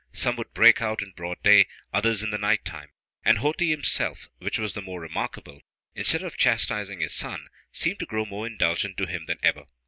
Some 0.13 0.35
would 0.37 0.51
break 0.55 0.81
out 0.81 1.03
in 1.03 1.11
broad 1.11 1.43
day, 1.43 1.67
others 1.93 2.23
in 2.23 2.31
the 2.31 2.39
night 2.39 2.65
time. 2.65 2.89
And 3.23 3.37
Ho 3.37 3.53
ti 3.53 3.69
himself, 3.69 4.31
which 4.39 4.57
was 4.57 4.73
the 4.73 4.81
more 4.81 4.99
remarkable, 4.99 5.61
instead 5.93 6.23
of 6.23 6.35
chastising 6.35 7.01
his 7.01 7.13
son, 7.13 7.49
seemed 7.71 7.99
to 7.99 8.07
grow 8.07 8.25
more 8.25 8.47
indulgent 8.47 8.97
to 8.97 9.05
him 9.05 9.25
than 9.27 9.37
ever. 9.43 9.65